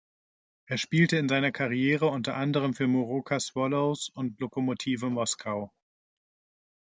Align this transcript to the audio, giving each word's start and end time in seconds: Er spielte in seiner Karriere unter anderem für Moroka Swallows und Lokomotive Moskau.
Er 0.65 0.79
spielte 0.79 1.17
in 1.17 1.29
seiner 1.29 1.51
Karriere 1.51 2.07
unter 2.07 2.35
anderem 2.35 2.73
für 2.73 2.87
Moroka 2.87 3.39
Swallows 3.39 4.09
und 4.09 4.39
Lokomotive 4.39 5.11
Moskau. 5.11 5.71